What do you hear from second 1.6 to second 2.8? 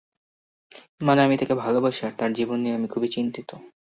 ভালোবাসি আর তার জীবন নিয়ে